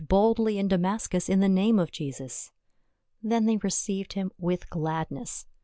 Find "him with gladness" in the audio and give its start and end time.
4.13-5.45